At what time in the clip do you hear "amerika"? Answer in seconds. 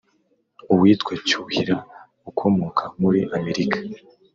3.37-3.77